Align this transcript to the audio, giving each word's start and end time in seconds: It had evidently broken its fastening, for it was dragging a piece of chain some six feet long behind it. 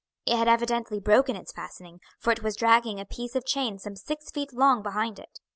It 0.25 0.35
had 0.35 0.47
evidently 0.47 0.99
broken 0.99 1.35
its 1.35 1.51
fastening, 1.51 1.99
for 2.17 2.31
it 2.33 2.41
was 2.41 2.55
dragging 2.55 2.99
a 2.99 3.05
piece 3.05 3.35
of 3.35 3.45
chain 3.45 3.77
some 3.77 3.95
six 3.95 4.31
feet 4.31 4.51
long 4.51 4.81
behind 4.81 5.19
it. 5.19 5.39